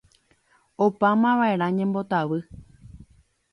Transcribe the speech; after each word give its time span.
Opámavaʼerã 0.85 1.67
ñembotavy. 1.77 2.39